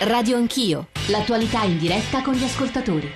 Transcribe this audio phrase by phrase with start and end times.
[0.00, 3.10] Radio Anch'io, l'attualità in diretta con gli ascoltatori.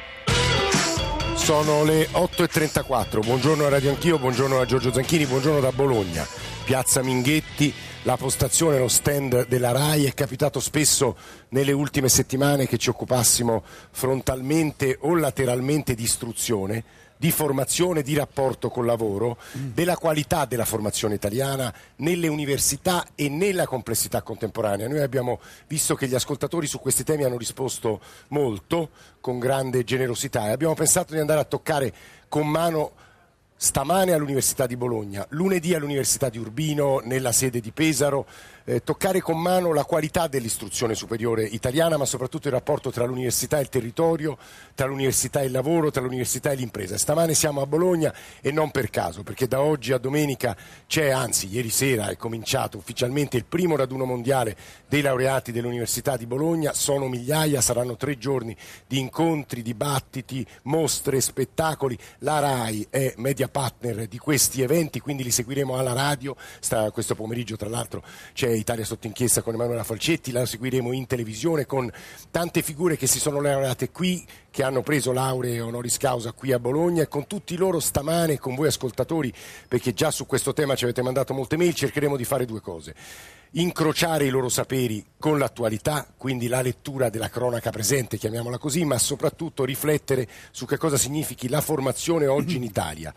[1.37, 6.27] Sono le 8.34, buongiorno a Radio Anch'io, buongiorno a Giorgio Zanchini, buongiorno da Bologna,
[6.65, 11.17] Piazza Minghetti, la postazione, lo stand della RAI, è capitato spesso
[11.51, 13.63] nelle ultime settimane che ci occupassimo
[13.93, 16.83] frontalmente o lateralmente di istruzione
[17.23, 23.65] di formazione, di rapporto col lavoro, della qualità della formazione italiana nelle università e nella
[23.65, 24.89] complessità contemporanea.
[24.89, 28.01] Noi abbiamo visto che gli ascoltatori su questi temi hanno risposto
[28.31, 28.89] molto,
[29.21, 31.95] con grande generosità e abbiamo pensato di andare a toccare
[32.29, 32.91] con mano
[33.55, 38.27] stamane all'Università di Bologna, lunedì all'Università di Urbino, nella sede di Pesaro,
[38.65, 43.59] eh, toccare con mano la qualità dell'istruzione superiore italiana, ma soprattutto il rapporto tra l'università
[43.59, 44.39] e il territorio,
[44.75, 46.99] tra l'università e il lavoro, tra l'università e l'impresa.
[46.99, 50.57] Stamane siamo a Bologna e non per caso, perché da oggi a domenica
[50.87, 54.57] c'è, anzi ieri sera è cominciato ufficialmente il primo raduno mondiale
[54.89, 58.57] dei laureati dell'Università di Bologna, sono migliaia, saranno tre giorni
[58.87, 61.99] di incontri, dibattiti, mostre, spettacoli.
[62.19, 67.15] La RAI è media partner di questi eventi, quindi li seguiremo alla radio, Sta, questo
[67.15, 71.91] pomeriggio tra l'altro c'è Italia sotto inchiesta con Emanuela Falcetti, la seguiremo in televisione con
[72.31, 76.61] tante figure che si sono laureate qui, che hanno preso lauree honoris causa qui a
[76.61, 77.03] Bologna.
[77.03, 79.33] E con tutti loro stamane, con voi ascoltatori,
[79.67, 82.95] perché già su questo tema ci avete mandato molte mail, cercheremo di fare due cose.
[83.55, 88.99] Incrociare i loro saperi con l'attualità, quindi la lettura della cronaca presente, chiamiamola così, ma
[88.99, 93.13] soprattutto riflettere su che cosa significhi la formazione oggi in Italia.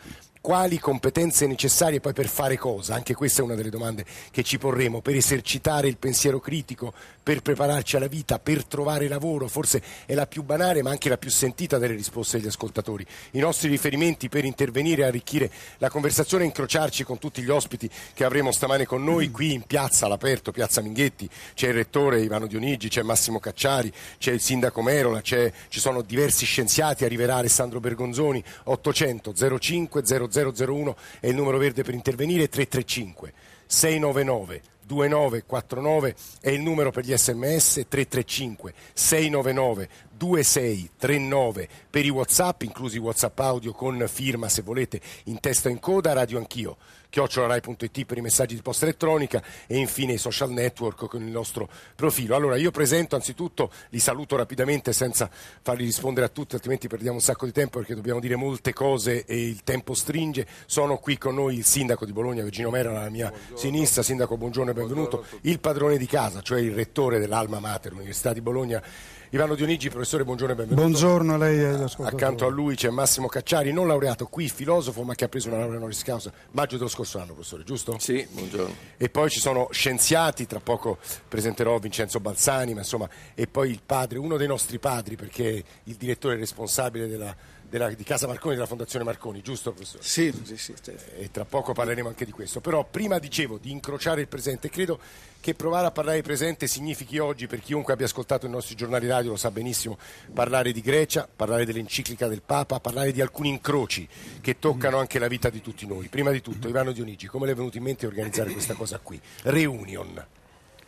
[0.45, 2.93] Quali competenze necessarie poi per fare cosa?
[2.93, 7.41] Anche questa è una delle domande che ci porremo, per esercitare il pensiero critico, per
[7.41, 11.24] prepararci alla vita, per trovare lavoro, forse è la più banale ma anche la più
[11.29, 13.05] sentita delle risposte degli ascoltatori.
[13.31, 17.89] I nostri riferimenti per intervenire e arricchire la conversazione e incrociarci con tutti gli ospiti
[18.13, 22.47] che avremo stamane con noi qui in piazza all'aperto, piazza Minghetti, c'è il rettore Ivano
[22.47, 28.43] Dionigi, c'è Massimo Cacciari, c'è il sindaco Merola, ci sono diversi scienziati, arriverà Alessandro Bergonzoni,
[28.63, 33.33] 800 05 00 001 è il numero verde per intervenire, 335
[33.67, 42.97] 699 2949 è il numero per gli sms 335 699 2639 per i whatsapp inclusi
[42.99, 46.77] whatsapp audio con firma se volete in testa in coda radio anch'io
[47.15, 51.69] chiocciolarai.it per i messaggi di posta elettronica e infine i social network con il nostro
[51.95, 52.35] profilo.
[52.35, 55.29] Allora io presento anzitutto, li saluto rapidamente senza
[55.61, 59.23] farli rispondere a tutti, altrimenti perdiamo un sacco di tempo perché dobbiamo dire molte cose
[59.23, 60.45] e il tempo stringe.
[60.65, 63.57] Sono qui con noi il sindaco di Bologna, Virgino Mera, alla mia buongiorno.
[63.57, 64.03] sinistra.
[64.03, 65.17] Sindaco, buongiorno e benvenuto.
[65.19, 68.83] Buongiorno il padrone di casa, cioè il rettore dell'Alma Mater, Università di Bologna
[69.31, 70.87] Ivano Dionigi, professore, buongiorno e benvenuto.
[70.87, 72.23] Buongiorno a lei e ascoltatori.
[72.23, 75.57] Accanto a lui c'è Massimo Cacciari, non laureato qui, filosofo, ma che ha preso una
[75.57, 77.97] laurea honoris causa maggio dello scorso anno, professore, giusto?
[77.97, 78.75] Sì, buongiorno.
[78.97, 83.81] E poi ci sono scienziati, tra poco presenterò Vincenzo Balzani, ma insomma, e poi il
[83.83, 87.35] padre, uno dei nostri padri, perché il direttore responsabile della
[87.69, 90.03] della, di Casa Marconi, della Fondazione Marconi, giusto professore?
[90.03, 90.73] Sì, sì, sì.
[90.81, 91.15] Certo.
[91.17, 92.61] E tra poco parleremo anche di questo.
[92.61, 94.99] Però prima dicevo di incrociare il presente, credo
[95.39, 99.07] che provare a parlare di presente significhi oggi, per chiunque abbia ascoltato i nostri giornali
[99.07, 99.97] radio lo sa benissimo,
[100.33, 104.07] parlare di Grecia, parlare dell'enciclica del Papa, parlare di alcuni incroci
[104.41, 106.07] che toccano anche la vita di tutti noi.
[106.07, 109.21] Prima di tutto, Ivano Dionigi, come le è venuto in mente organizzare questa cosa qui?
[109.43, 110.25] Reunion.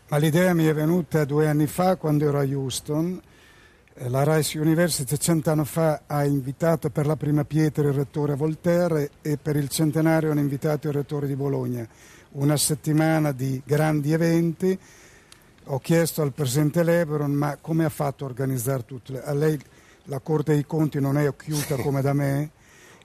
[0.09, 3.21] Ma l'idea mi è venuta due anni fa quando ero a Houston
[3.99, 9.37] la Rice University cent'anni fa ha invitato per la prima pietra il rettore Voltaire e
[9.37, 11.87] per il centenario hanno invitato il rettore di Bologna.
[12.33, 14.77] Una settimana di grandi eventi.
[15.69, 19.19] Ho chiesto al presidente Lebron ma come ha fatto a organizzare tutto?
[19.21, 19.59] A lei
[20.03, 22.51] la Corte dei Conti non è occhiuta come da me?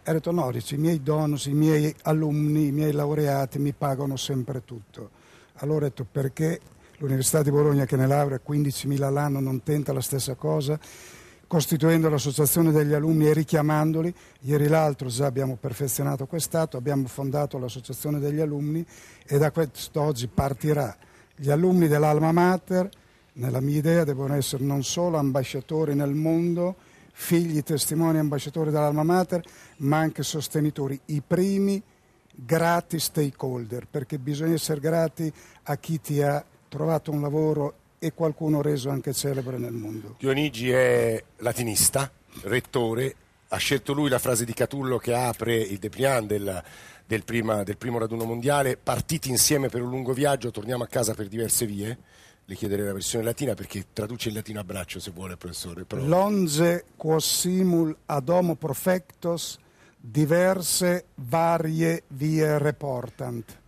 [0.02, 3.72] E ha detto no, dice, i miei donus, i miei alunni, i miei laureati mi
[3.72, 5.10] pagano sempre tutto.
[5.54, 6.60] Allora ho detto perché
[7.02, 10.78] l'Università di Bologna che ne laurea 15.000 all'anno non tenta la stessa cosa,
[11.48, 14.14] costituendo l'associazione degli alunni e richiamandoli.
[14.42, 18.86] Ieri l'altro già abbiamo perfezionato quest'atto, abbiamo fondato l'associazione degli alunni
[19.26, 20.96] e da quest'oggi partirà.
[21.34, 22.88] Gli alunni dell'Alma Mater,
[23.34, 26.76] nella mia idea, devono essere non solo ambasciatori nel mondo,
[27.12, 29.42] figli, testimoni, ambasciatori dell'Alma Mater,
[29.78, 31.82] ma anche sostenitori, i primi
[32.32, 35.30] grati stakeholder, perché bisogna essere grati
[35.64, 36.42] a chi ti ha
[36.72, 40.16] trovato un lavoro e qualcuno reso anche celebre nel mondo.
[40.18, 42.10] Dionigi è latinista,
[42.44, 43.14] rettore,
[43.48, 46.62] ha scelto lui la frase di Catullo che apre il depliant del,
[47.06, 47.22] del,
[47.64, 51.66] del primo raduno mondiale, partiti insieme per un lungo viaggio, torniamo a casa per diverse
[51.66, 51.98] vie.
[52.44, 55.84] Le chiederei la versione latina perché traduce il latino a braccio se vuole, professore.
[55.84, 56.02] Però...
[56.02, 59.58] Longe quos simul ad homo profectos
[60.00, 63.60] diverse varie vie reportant.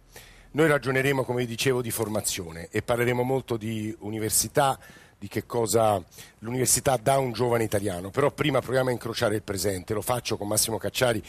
[0.55, 4.79] Noi ragioneremo, come vi dicevo, di formazione e parleremo molto di università,
[5.19, 6.01] di che cosa
[6.39, 10.37] l'università dà a un giovane italiano, però prima proviamo a incrociare il presente, lo faccio
[10.37, 11.21] con Massimo Cacciari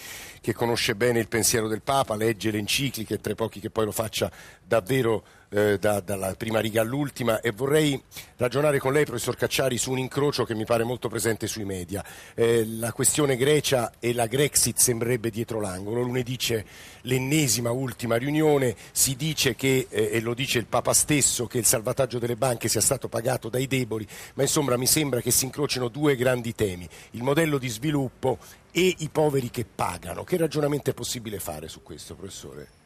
[0.41, 3.85] che conosce bene il pensiero del Papa, legge le encicliche, tra i pochi che poi
[3.85, 4.31] lo faccia
[4.63, 5.23] davvero
[5.55, 8.01] eh, da, dalla prima riga all'ultima e vorrei
[8.35, 12.03] ragionare con lei, professor Cacciari, su un incrocio che mi pare molto presente sui media.
[12.33, 16.01] Eh, la questione Grecia e la Grexit sembrerebbe dietro l'angolo.
[16.01, 16.61] Lunedì c'è
[17.01, 21.65] l'ennesima ultima riunione, si dice che, eh, e lo dice il Papa stesso, che il
[21.65, 25.87] salvataggio delle banche sia stato pagato dai deboli, ma insomma mi sembra che si incrocino
[25.87, 28.39] due grandi temi, il modello di sviluppo
[28.71, 30.25] e i poveri che pagano.
[30.25, 32.83] Che ragionamento è possibile fare su questo, professore?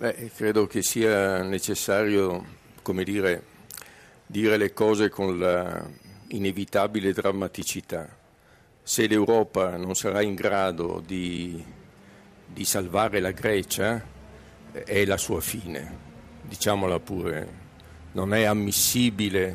[0.00, 2.42] Beh, credo che sia necessario,
[2.80, 3.42] come dire,
[4.24, 5.86] dire le cose con la
[6.28, 8.08] inevitabile drammaticità.
[8.82, 11.62] Se l'Europa non sarà in grado di,
[12.46, 14.02] di salvare la Grecia,
[14.72, 15.98] è la sua fine,
[16.44, 17.48] diciamola pure.
[18.12, 19.54] Non è ammissibile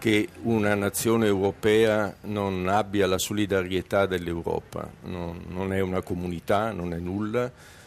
[0.00, 6.92] che una nazione europea non abbia la solidarietà dell'Europa, non, non è una comunità, non
[6.92, 7.82] è nulla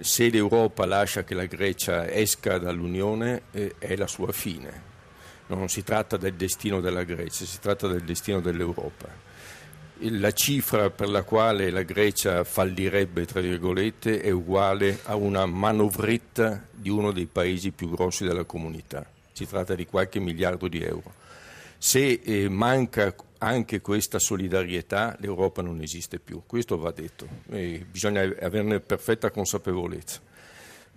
[0.00, 4.90] se l'Europa lascia che la Grecia esca dall'Unione eh, è la sua fine.
[5.48, 9.30] Non si tratta del destino della Grecia, si tratta del destino dell'Europa.
[10.04, 16.66] La cifra per la quale la Grecia fallirebbe, tra virgolette, è uguale a una manovretta
[16.72, 19.04] di uno dei paesi più grossi della comunità.
[19.32, 21.14] Si tratta di qualche miliardo di euro.
[21.78, 26.42] Se eh, manca anche questa solidarietà, l'Europa non esiste più.
[26.46, 30.20] Questo va detto, e bisogna averne perfetta consapevolezza.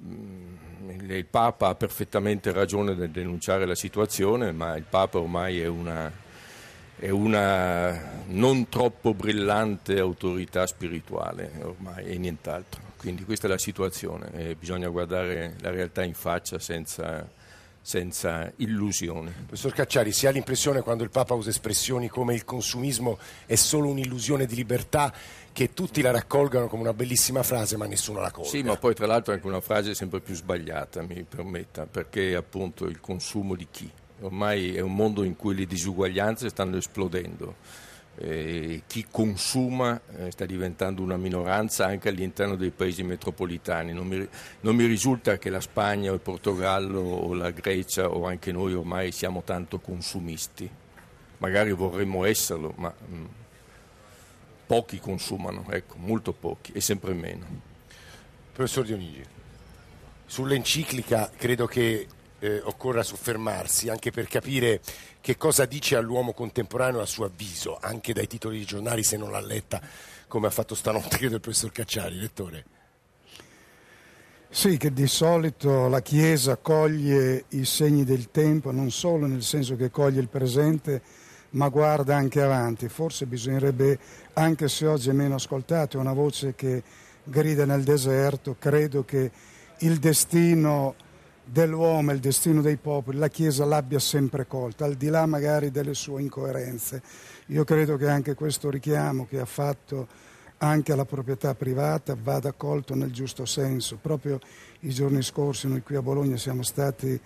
[0.03, 5.65] Mm, il Papa ha perfettamente ragione nel denunciare la situazione, ma il Papa ormai è
[5.65, 6.11] una,
[6.97, 12.93] è una non troppo brillante autorità spirituale, ormai e nient'altro.
[12.95, 17.27] Quindi questa è la situazione e bisogna guardare la realtà in faccia senza
[17.85, 19.31] senza illusioni.
[19.45, 23.89] Professor Cacciari, si ha l'impressione quando il Papa usa espressioni come il consumismo è solo
[23.89, 25.13] un'illusione di libertà
[25.53, 28.49] che tutti la raccolgano come una bellissima frase ma nessuno la colga.
[28.49, 32.33] Sì, ma poi tra l'altro è anche una frase sempre più sbagliata, mi permetta, perché
[32.33, 33.87] appunto il consumo di chi?
[34.21, 37.53] Ormai è un mondo in cui le disuguaglianze stanno esplodendo
[38.17, 43.93] eh, chi consuma eh, sta diventando una minoranza anche all'interno dei paesi metropolitani.
[43.93, 44.27] Non mi,
[44.61, 48.73] non mi, risulta che la Spagna o il Portogallo o la Grecia o anche noi
[48.73, 50.69] ormai siamo tanto consumisti.
[51.37, 53.25] Magari vorremmo esserlo, ma mm,
[54.65, 57.45] pochi consumano, ecco, molto pochi e sempre meno.
[58.53, 59.23] Professor Dionigi,
[60.25, 62.07] sull'enciclica credo che
[62.45, 64.81] eh, occorra soffermarsi anche per capire
[65.21, 69.31] che cosa dice all'uomo contemporaneo a suo avviso, anche dai titoli di giornali se non
[69.31, 69.81] l'ha letta
[70.27, 72.65] come ha fatto stanotte credo il professor Cacciari, lettore.
[74.49, 79.75] Sì, che di solito la Chiesa coglie i segni del tempo, non solo nel senso
[79.75, 81.01] che coglie il presente,
[81.51, 82.87] ma guarda anche avanti.
[82.87, 83.99] Forse bisognerebbe,
[84.33, 86.83] anche se oggi è meno ascoltato, è una voce che
[87.23, 89.29] grida nel deserto, credo che
[89.79, 90.95] il destino
[91.45, 95.71] dell'uomo e il destino dei popoli, la Chiesa l'abbia sempre colta, al di là magari
[95.71, 97.01] delle sue incoerenze.
[97.47, 100.07] Io credo che anche questo richiamo che ha fatto
[100.57, 103.97] anche alla proprietà privata vada colto nel giusto senso.
[104.01, 104.39] Proprio
[104.81, 107.19] i giorni scorsi noi qui a Bologna siamo stati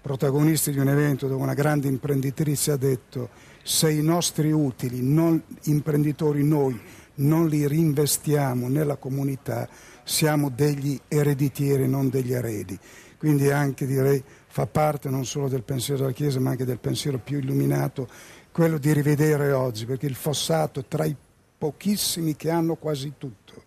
[0.00, 3.28] protagonisti di un evento dove una grande imprenditrice ha detto
[3.62, 6.80] se i nostri utili, non imprenditori noi,
[7.16, 9.68] non li reinvestiamo nella comunità,
[10.02, 12.78] siamo degli ereditieri, non degli eredi
[13.20, 17.18] quindi anche direi fa parte non solo del pensiero della Chiesa ma anche del pensiero
[17.18, 18.08] più illuminato,
[18.50, 21.14] quello di rivedere oggi, perché il fossato tra i
[21.58, 23.64] pochissimi che hanno quasi tutto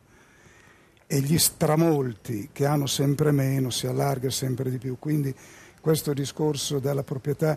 [1.06, 4.98] e gli stramolti che hanno sempre meno si allarga sempre di più.
[4.98, 5.32] Quindi
[5.80, 7.56] questo discorso della proprietà,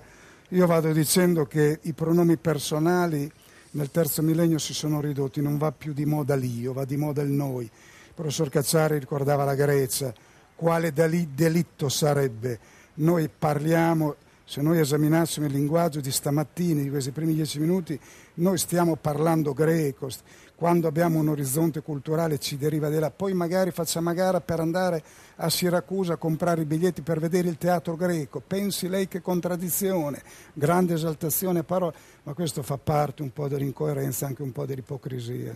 [0.51, 3.33] io vado dicendo che i pronomi personali
[3.71, 7.23] nel terzo millennio si sono ridotti, non va più di moda l'io, va di moda
[7.23, 7.65] il noi.
[7.65, 10.13] Il professor Cacciari ricordava la Grecia,
[10.57, 12.59] quale delitto sarebbe.
[12.95, 17.99] Noi parliamo, se noi esaminassimo il linguaggio di stamattina, di questi primi dieci minuti,
[18.35, 20.09] noi stiamo parlando greco,
[20.55, 25.03] quando abbiamo un orizzonte culturale ci deriva di poi magari facciamo gara per andare
[25.37, 30.23] a Siracusa a comprare i biglietti per vedere il teatro greco, pensi lei che contraddizione,
[30.55, 35.55] grande esaltazione a parole, ma questo fa parte un po' dell'incoerenza, anche un po' dell'ipocrisia.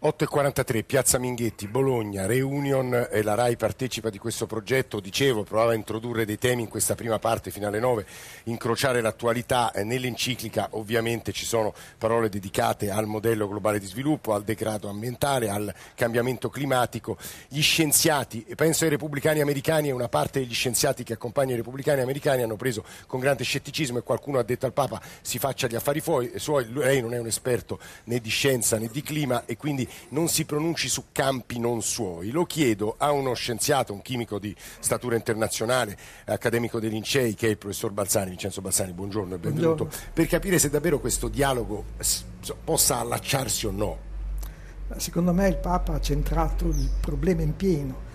[0.00, 5.74] 8.43, Piazza Minghetti, Bologna, Reunion e la RAI partecipa di questo progetto, dicevo, provava a
[5.74, 8.06] introdurre dei temi in questa prima parte fino alle 9,
[8.44, 14.44] incrociare l'attualità, eh, nell'enciclica ovviamente ci sono parole dedicate al modello globale di sviluppo, al
[14.44, 20.54] degrado ambientale, al cambiamento climatico, gli scienziati, penso ai repubblicani americani e una parte degli
[20.54, 24.64] scienziati che accompagnano i repubblicani americani hanno preso con grande scetticismo e qualcuno ha detto
[24.64, 28.78] al Papa si faccia gli affari suoi, lei non è un esperto né di scienza
[28.78, 32.30] né di clima e quindi non si pronunci su campi non suoi.
[32.30, 37.50] Lo chiedo a uno scienziato, un chimico di statura internazionale, accademico dei Lincei, che è
[37.50, 40.10] il professor Balzani, Vincenzo Balzani, buongiorno e benvenuto, buongiorno.
[40.12, 41.84] per capire se davvero questo dialogo
[42.64, 43.98] possa allacciarsi o no.
[44.96, 48.06] Secondo me il Papa ha centrato il problema in pieno.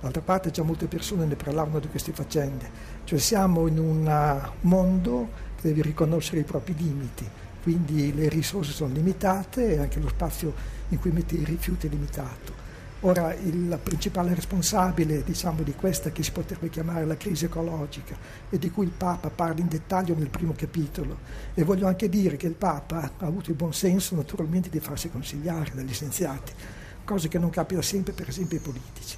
[0.00, 2.70] D'altra parte già molte persone ne parlavano di queste faccende.
[3.04, 5.28] Cioè siamo in un mondo
[5.60, 7.28] che deve riconoscere i propri limiti,
[7.62, 10.52] quindi le risorse sono limitate e anche lo spazio
[10.88, 12.60] in cui metti i rifiuti è limitato.
[13.04, 18.16] Ora, il principale responsabile diciamo, di questa che si potrebbe chiamare la crisi ecologica
[18.48, 21.18] e di cui il Papa parla in dettaglio nel primo capitolo,
[21.54, 25.10] e voglio anche dire che il Papa ha avuto il buon senso naturalmente di farsi
[25.10, 26.52] consigliare dagli scienziati,
[27.04, 29.16] cosa che non capita sempre per esempio ai politici.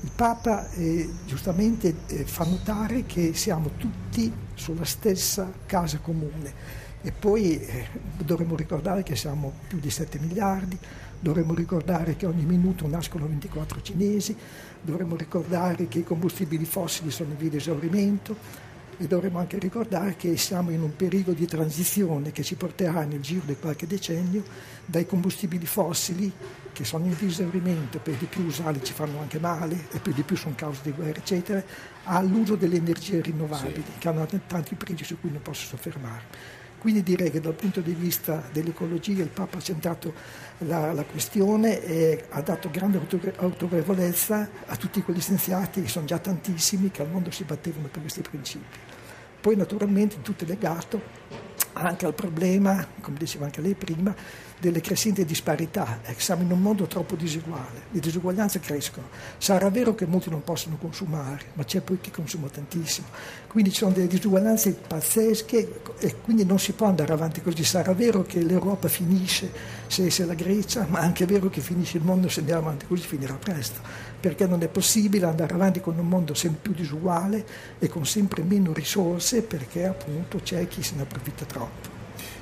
[0.00, 7.12] Il Papa eh, giustamente eh, fa notare che siamo tutti sulla stessa casa comune e
[7.12, 7.86] poi eh,
[8.18, 10.78] dovremmo ricordare che siamo più di 7 miliardi,
[11.18, 14.36] dovremmo ricordare che ogni minuto nascono 24 cinesi,
[14.80, 18.64] dovremmo ricordare che i combustibili fossili sono in via di esaurimento
[18.98, 23.20] e dovremmo anche ricordare che siamo in un periodo di transizione che ci porterà nel
[23.20, 24.42] giro di qualche decennio
[24.86, 26.32] dai combustibili fossili
[26.72, 29.98] che sono in via di esaurimento, per di più usarli ci fanno anche male e
[29.98, 31.62] per di più sono cause di guerra, eccetera,
[32.04, 33.98] all'uso delle energie rinnovabili sì.
[33.98, 36.64] che hanno tanti pregi su cui non posso soffermarmi.
[36.86, 40.14] Quindi direi che dal punto di vista dell'ecologia il Papa ha centrato
[40.58, 43.00] la, la questione e ha dato grande
[43.38, 48.02] autorevolezza a tutti quegli scienziati, che sono già tantissimi, che al mondo si battevano per
[48.02, 48.64] questi principi.
[49.40, 51.02] Poi naturalmente tutto è legato
[51.72, 54.14] anche al problema, come diceva anche lei prima,
[54.58, 56.00] delle crescenti disparità.
[56.04, 59.08] Eh, siamo in un mondo troppo diseguale, le disuguaglianze crescono.
[59.38, 63.08] Sarà vero che molti non possono consumare, ma c'è poi chi consuma tantissimo.
[63.48, 67.64] Quindi ci sono delle disuguaglianze pazzesche e quindi non si può andare avanti così.
[67.64, 69.50] Sarà vero che l'Europa finisce
[69.86, 73.06] se, se la Grecia, ma anche vero che finisce il mondo se andiamo avanti così
[73.06, 73.80] finirà presto,
[74.20, 77.44] perché non è possibile andare avanti con un mondo sempre più disuguale
[77.78, 81.95] e con sempre meno risorse perché appunto c'è chi se ne approfitta troppo.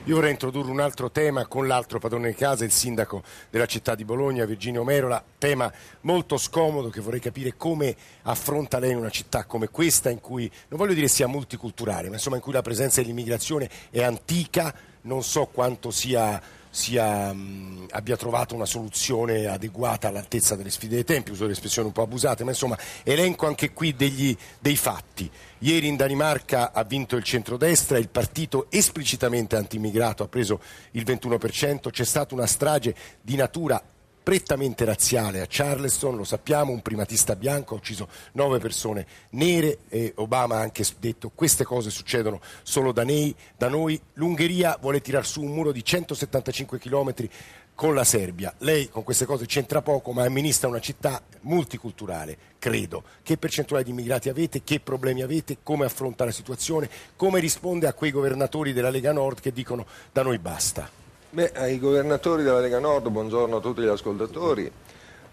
[0.07, 3.95] Io vorrei introdurre un altro tema con l'altro padrone di casa, il sindaco della città
[3.95, 9.47] di Bologna, Virginio Merola, tema molto scomodo che vorrei capire come affronta lei una città
[9.47, 13.01] come questa in cui, non voglio dire sia multiculturale, ma insomma in cui la presenza
[13.01, 16.39] dell'immigrazione è antica, non so quanto sia
[16.75, 21.87] sia, mh, abbia trovato una soluzione adeguata all'altezza delle sfide dei tempi, uso le espressioni
[21.87, 25.31] un po' abusate, ma insomma elenco anche qui degli, dei fatti.
[25.59, 31.91] Ieri in Danimarca ha vinto il centrodestra, il partito esplicitamente anti-immigrato ha preso il 21%,
[31.91, 33.81] c'è stata una strage di natura
[34.25, 40.13] prettamente razziale a Charleston, lo sappiamo, un primatista bianco ha ucciso nove persone nere e
[40.17, 44.01] Obama ha anche detto queste cose succedono solo da noi, da noi.
[44.15, 47.31] l'Ungheria vuole tirar su un muro di 175 chilometri
[47.75, 48.55] con la Serbia.
[48.59, 53.03] Lei con queste cose c'entra poco, ma amministra una città multiculturale, credo.
[53.23, 54.65] Che percentuale di immigrati avete?
[54.65, 55.59] Che problemi avete?
[55.63, 56.89] Come affronta la situazione?
[57.15, 61.04] Come risponde a quei governatori della Lega Nord che dicono da noi basta?
[61.35, 64.71] Beh, ai governatori della Lega Nord, buongiorno a tutti gli ascoltatori.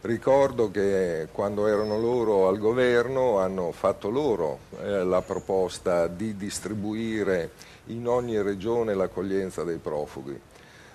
[0.01, 7.51] Ricordo che quando erano loro al governo hanno fatto loro eh, la proposta di distribuire
[7.89, 10.41] in ogni regione l'accoglienza dei profughi.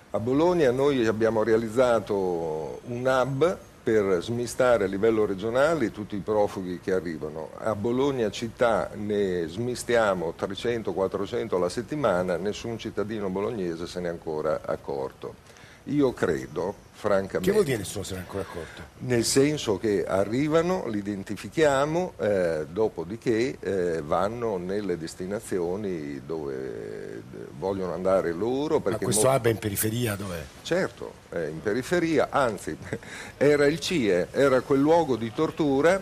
[0.09, 3.57] A Bologna noi abbiamo realizzato un hub
[3.87, 7.51] per smistare a livello regionale tutti i profughi che arrivano.
[7.59, 14.59] A Bologna città ne smistiamo 300-400 alla settimana, nessun cittadino bolognese se ne è ancora
[14.65, 15.46] accorto.
[15.87, 17.39] Io credo francamente.
[17.39, 18.81] Che vuol dire nessuno se ne è ancora accorto?
[18.99, 27.21] Nel senso che arrivano, li identifichiamo, eh, dopodiché eh, vanno nelle destinazioni dove
[27.57, 28.81] vogliono andare loro.
[28.83, 30.43] Ma questo hub è in periferia dov'è?
[30.61, 32.75] Certo, è in periferia, anzi
[33.37, 36.01] era il CIE, era quel luogo di tortura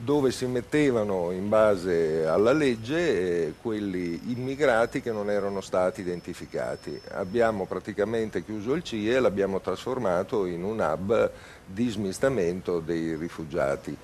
[0.00, 7.00] dove si mettevano in base alla legge eh, quelli immigrati che non erano stati identificati.
[7.10, 11.30] Abbiamo praticamente chiuso il CIE e l'abbiamo trasformato in un hub
[11.66, 13.96] di smistamento dei rifugiati.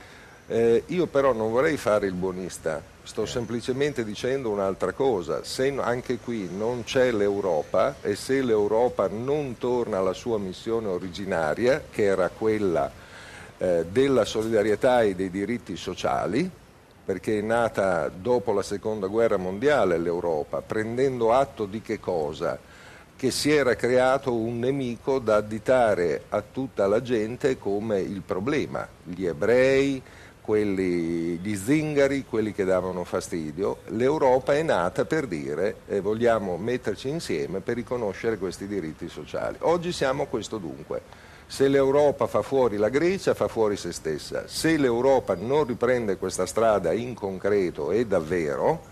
[0.46, 6.16] Eh, io però non vorrei fare il buonista sto semplicemente dicendo un'altra cosa, se anche
[6.16, 12.30] qui non c'è l'Europa e se l'Europa non torna alla sua missione originaria, che era
[12.30, 12.90] quella
[13.58, 16.50] eh, della solidarietà e dei diritti sociali,
[17.04, 22.58] perché è nata dopo la seconda guerra mondiale l'Europa, prendendo atto di che cosa?
[23.16, 28.86] Che si era creato un nemico da additare a tutta la gente come il problema,
[29.02, 30.02] gli ebrei,
[30.44, 33.78] quelli, gli zingari, quelli che davano fastidio.
[33.88, 39.56] L'Europa è nata per dire eh, vogliamo metterci insieme per riconoscere questi diritti sociali.
[39.60, 41.32] Oggi siamo questo dunque.
[41.54, 44.48] Se l'Europa fa fuori la Grecia, fa fuori se stessa.
[44.48, 48.82] Se l'Europa non riprende questa strada in concreto e davvero,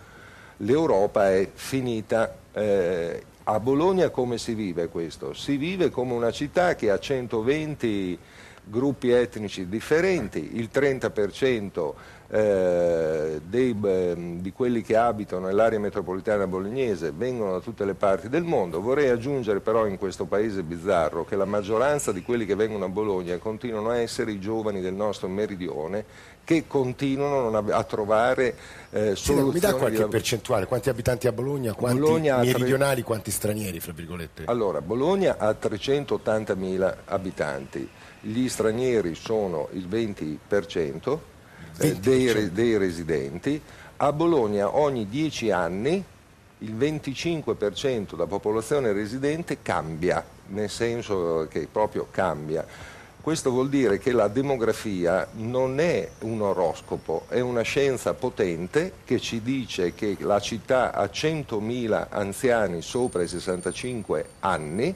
[0.59, 2.33] l'Europa è finita.
[2.52, 5.33] Eh, a Bologna come si vive questo?
[5.33, 8.16] Si vive come una città che ha 120
[8.64, 11.92] gruppi etnici differenti, il 30%
[12.35, 18.31] eh, dei, eh, di quelli che abitano nell'area metropolitana bolognese vengono da tutte le parti
[18.31, 18.81] del mondo.
[18.81, 22.88] Vorrei aggiungere però in questo paese bizzarro che la maggioranza di quelli che vengono a
[22.88, 26.04] Bologna continuano a essere i giovani del nostro meridione
[26.45, 28.54] che continuano a, a trovare
[28.90, 29.52] eh, soluzioni.
[29.52, 30.66] mi dà qualche percentuale?
[30.66, 31.75] Quanti abitanti ha Bologna?
[31.75, 32.95] Quanti Bologna meridionali?
[32.95, 33.04] Tre...
[33.04, 34.45] Quanti stranieri, fra virgolette?
[34.47, 37.88] Allora, Bologna ha 380.000 abitanti,
[38.23, 41.19] gli stranieri sono il 20%,
[41.79, 43.61] eh, dei, dei residenti.
[43.99, 46.05] A Bologna ogni 10 anni
[46.59, 52.64] il 25% della popolazione residente cambia, nel senso che proprio cambia.
[53.21, 59.21] Questo vuol dire che la demografia non è un oroscopo, è una scienza potente che
[59.21, 64.95] ci dice che la città ha 100.000 anziani sopra i 65 anni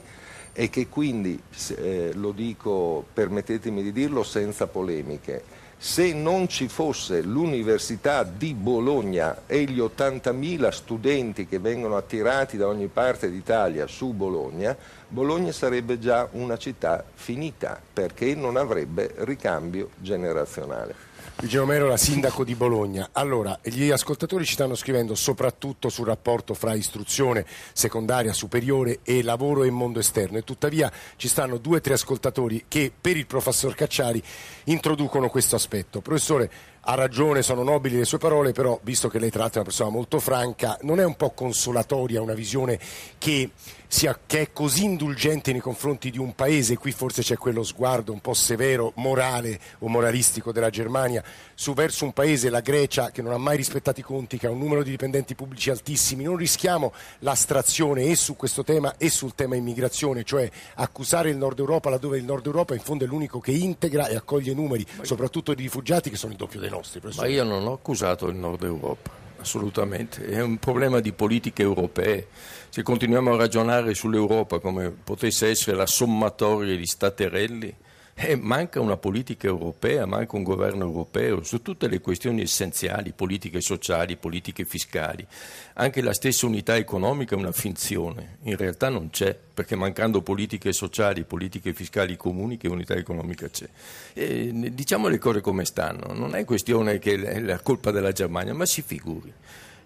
[0.59, 1.39] e che quindi,
[1.75, 5.43] eh, lo dico, permettetemi di dirlo senza polemiche,
[5.77, 12.65] se non ci fosse l'Università di Bologna e gli 80.000 studenti che vengono attirati da
[12.65, 14.75] ogni parte d'Italia su Bologna,
[15.07, 21.06] Bologna sarebbe già una città finita perché non avrebbe ricambio generazionale.
[21.39, 23.09] Luigi Romero, la sindaco di Bologna.
[23.11, 29.63] Allora, gli ascoltatori ci stanno scrivendo soprattutto sul rapporto fra istruzione secondaria, superiore e lavoro
[29.63, 33.75] e mondo esterno e tuttavia ci stanno due o tre ascoltatori che per il professor
[33.75, 34.21] Cacciari
[34.63, 36.01] introducono questo aspetto.
[36.01, 36.49] Professore,
[36.89, 39.69] ha ragione, sono nobili le sue parole, però visto che lei tra l'altro è una
[39.69, 42.79] persona molto franca, non è un po' consolatoria una visione
[43.17, 43.51] che,
[43.87, 48.11] sia, che è così indulgente nei confronti di un paese, qui forse c'è quello sguardo
[48.11, 51.23] un po' severo, morale o moralistico della Germania,
[51.55, 54.51] su verso un paese, la Grecia, che non ha mai rispettato i conti, che ha
[54.51, 59.35] un numero di dipendenti pubblici altissimi, non rischiamo l'astrazione e su questo tema e sul
[59.35, 63.39] tema immigrazione, cioè accusare il Nord Europa laddove il Nord Europa in fondo è l'unico
[63.39, 66.99] che integra e accoglie numeri, soprattutto di rifugiati che sono il doppio dei nostri.
[66.99, 67.27] Professore.
[67.27, 70.25] Ma io non ho accusato il Nord Europa, assolutamente.
[70.25, 72.27] È un problema di politiche europee.
[72.69, 77.73] Se continuiamo a ragionare sull'Europa come potesse essere la sommatoria di staterelli,
[78.19, 83.61] eh, manca una politica europea, manca un governo europeo su tutte le questioni essenziali, politiche
[83.61, 85.25] sociali, politiche fiscali.
[85.73, 90.73] Anche la stessa unità economica è una finzione, in realtà non c'è, perché mancando politiche
[90.73, 93.69] sociali, politiche fiscali comuni, che unità economica c'è.
[94.13, 98.55] E, diciamo le cose come stanno, non è questione che è la colpa della Germania,
[98.55, 99.31] ma si figuri.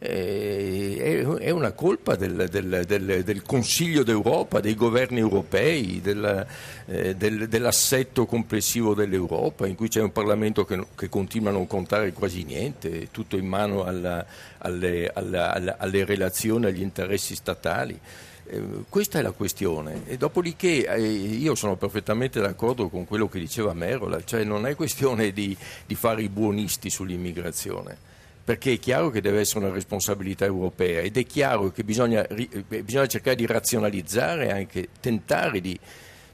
[0.03, 8.25] Eh, è una colpa del, del, del, del, Consiglio d'Europa, dei governi europei, eh, dell'assetto
[8.25, 13.09] complessivo dell'Europa, in cui c'è un Parlamento che, che, continua a non contare quasi niente,
[13.11, 14.25] tutto in mano alla,
[14.57, 17.99] alle, alla, alla, alle relazioni, agli interessi statali.
[18.45, 23.75] Eh, questa è la questione e dopodiché io sono perfettamente d'accordo con quello che diceva
[23.75, 28.09] Merola, cioè non è questione di, di fare i buonisti sull'immigrazione
[28.51, 32.65] perché è chiaro che deve essere una responsabilità europea ed è chiaro che bisogna, eh,
[32.83, 35.79] bisogna cercare di razionalizzare, anche tentare di,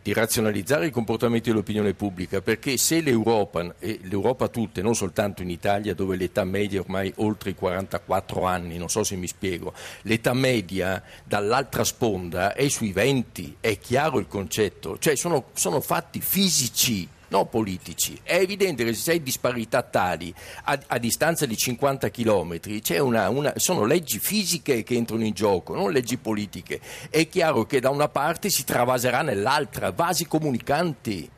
[0.02, 5.52] di, razionalizzare i comportamenti dell'opinione pubblica, perché se l'Europa, e l'Europa tutta, non soltanto in
[5.52, 9.74] Italia dove l'età media è ormai oltre i 44 anni, non so se mi spiego,
[10.02, 16.20] l'età media dall'altra sponda è sui 20, è chiaro il concetto, cioè sono, sono fatti
[16.20, 18.20] fisici no politici.
[18.24, 22.60] È evidente che se sei disparità tali a, a distanza di 50 km
[23.00, 26.80] una, una, sono leggi fisiche che entrano in gioco, non leggi politiche.
[27.10, 31.30] È chiaro che da una parte si travaserà nell'altra, vasi comunicanti.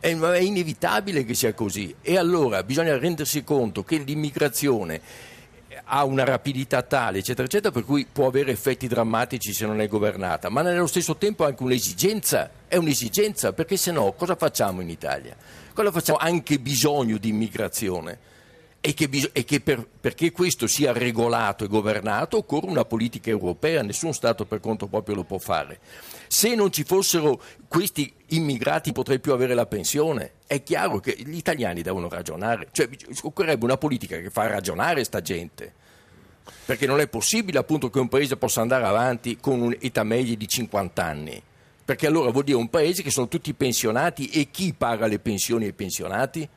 [0.00, 1.94] È, è inevitabile che sia così.
[2.02, 5.00] E allora bisogna rendersi conto che l'immigrazione
[5.88, 9.88] ha una rapidità tale, eccetera, eccetera, per cui può avere effetti drammatici se non è
[9.88, 14.90] governata, ma nello stesso tempo anche un'esigenza, è un'esigenza, perché se no cosa facciamo in
[14.90, 15.34] Italia?
[15.72, 16.18] Cosa facciamo?
[16.18, 18.18] Anche bisogno di immigrazione.
[18.80, 23.82] E che, e che per, perché questo sia regolato e governato occorre una politica europea,
[23.82, 25.80] nessun Stato per conto proprio lo può fare.
[26.28, 30.32] Se non ci fossero questi immigrati potrei più avere la pensione.
[30.46, 32.88] È chiaro che gli italiani devono ragionare, cioè
[33.22, 35.74] occorrerebbe una politica che fa ragionare sta gente.
[36.64, 40.46] Perché non è possibile appunto che un paese possa andare avanti con un'età media di
[40.46, 41.42] 50 anni.
[41.84, 45.64] Perché allora vuol dire un paese che sono tutti pensionati e chi paga le pensioni
[45.64, 46.48] ai pensionati?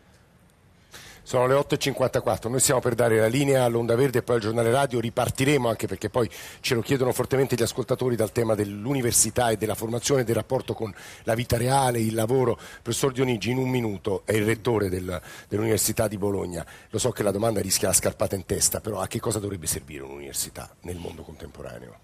[1.24, 4.72] Sono le 8.54, noi stiamo per dare la linea all'Onda Verde e poi al giornale
[4.72, 6.28] radio, ripartiremo anche perché poi
[6.62, 10.92] ce lo chiedono fortemente gli ascoltatori dal tema dell'università e della formazione, del rapporto con
[11.24, 12.58] la vita reale, il lavoro.
[12.82, 16.66] Professor Dionigi, in un minuto è il rettore del, dell'Università di Bologna.
[16.90, 19.68] Lo so che la domanda rischia la scarpata in testa, però a che cosa dovrebbe
[19.68, 22.00] servire un'università nel mondo contemporaneo?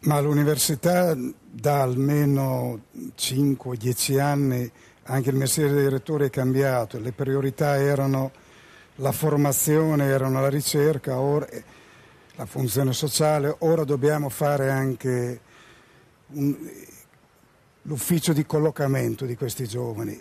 [0.00, 1.14] Ma l'università
[1.50, 4.70] da almeno 5-10 anni
[5.06, 8.32] anche il mestiere del direttore è cambiato, le priorità erano
[8.96, 11.46] la formazione, erano la ricerca, ora,
[12.34, 15.40] la funzione sociale, ora dobbiamo fare anche
[16.28, 16.56] un,
[17.82, 20.20] l'ufficio di collocamento di questi giovani.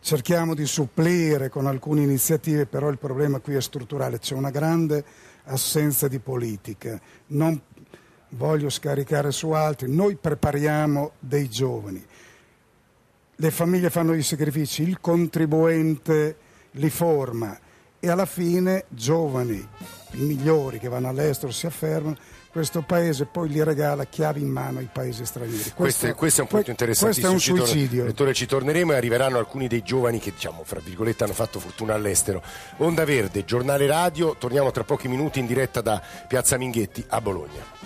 [0.00, 5.04] Cerchiamo di supplire con alcune iniziative, però il problema qui è strutturale, c'è una grande
[5.44, 7.00] assenza di politica.
[7.28, 7.60] Non
[8.30, 12.04] voglio scaricare su altri, noi prepariamo dei giovani
[13.40, 16.36] le famiglie fanno i sacrifici, il contribuente
[16.72, 17.56] li forma
[18.00, 19.66] e alla fine giovani,
[20.12, 22.16] i migliori che vanno all'estero si affermano,
[22.50, 25.72] questo paese poi li regala chiavi in mano ai paesi stranieri.
[25.74, 27.30] Questo, questo, è un punto interessantissimo.
[27.30, 28.04] Questo è un suicidio.
[28.04, 31.94] Lettore, ci torneremo e arriveranno alcuni dei giovani che, diciamo, fra virgolette, hanno fatto fortuna
[31.94, 32.42] all'estero.
[32.78, 37.76] Onda Verde, giornale radio, torniamo tra pochi minuti in diretta da Piazza Minghetti a Bologna.